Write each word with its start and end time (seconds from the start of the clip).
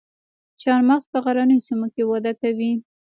چهارمغز 0.61 1.05
په 1.11 1.17
غرنیو 1.25 1.65
سیمو 1.67 1.87
کې 1.93 2.03
وده 2.11 2.31
کوي 2.41 2.71